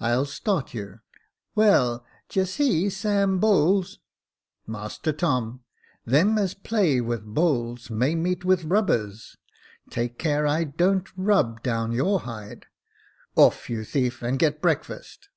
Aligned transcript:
I'll 0.00 0.24
start 0.24 0.74
you. 0.74 1.02
Well, 1.54 2.04
d'ye 2.28 2.42
see, 2.46 2.90
Sam 2.90 3.38
Bowles 3.38 4.00
""Master 4.66 5.12
Tom, 5.12 5.62
them 6.04 6.36
as 6.36 6.52
play 6.52 7.00
with 7.00 7.24
bowls 7.24 7.88
may 7.88 8.16
meet 8.16 8.44
with 8.44 8.64
rubbers. 8.64 9.36
Take 9.88 10.18
care 10.18 10.48
I 10.48 10.64
don't 10.64 11.08
rub 11.16 11.62
down 11.62 11.92
your 11.92 12.18
hide. 12.22 12.66
Off, 13.36 13.70
you 13.70 13.84
thief, 13.84 14.20
and 14.20 14.36
get 14.36 14.60
breakfast." 14.60 15.28